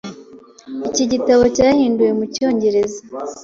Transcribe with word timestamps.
Iki 0.89 1.03
gitabo 1.11 1.43
cyahinduwe 1.55 2.11
mu 2.17 2.25
Cyongereza. 2.33 2.99